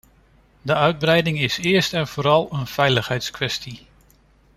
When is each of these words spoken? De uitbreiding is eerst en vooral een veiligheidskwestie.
De 0.61 0.73
uitbreiding 0.75 1.39
is 1.39 1.57
eerst 1.57 1.93
en 1.93 2.07
vooral 2.07 2.47
een 2.53 2.67
veiligheidskwestie. 2.67 3.85